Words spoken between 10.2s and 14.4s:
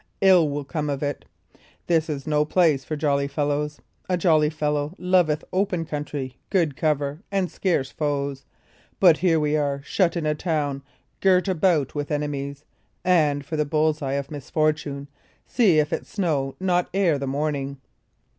a town, girt about with enemies; and, for the bull's eye of